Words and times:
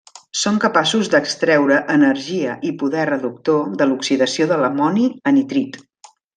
Són 0.43 0.55
capaços 0.61 1.09
d'extreure 1.15 1.77
energia 1.97 2.57
i 2.71 2.73
poder 2.85 3.05
reductor 3.11 3.71
de 3.83 3.89
l'oxidació 3.93 4.49
de 4.55 4.59
l'amoni 4.65 5.07
a 5.33 5.39
nitrit. 5.41 5.83